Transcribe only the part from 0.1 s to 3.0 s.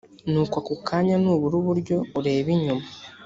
nuko ako kanya nubura uburyo urebe inyuma